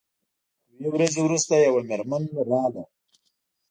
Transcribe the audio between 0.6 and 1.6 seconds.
دوې ورځې وروسته